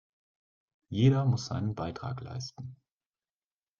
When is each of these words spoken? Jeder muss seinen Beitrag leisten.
Jeder 0.89 1.25
muss 1.25 1.45
seinen 1.45 1.75
Beitrag 1.75 2.21
leisten. 2.21 2.75